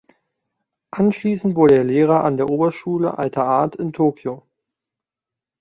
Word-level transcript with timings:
Anschließend 0.89 1.55
wurde 1.55 1.75
er 1.75 1.83
Lehrer 1.83 2.23
an 2.23 2.35
der 2.35 2.49
Oberschule 2.49 3.19
alter 3.19 3.45
Art 3.45 3.75
in 3.75 3.93
Tokio. 3.93 4.41